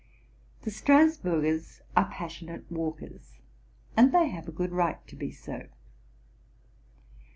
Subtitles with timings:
[0.63, 3.37] The Strasburgers are passionate walkers,
[3.95, 5.67] and they have a good right to be so.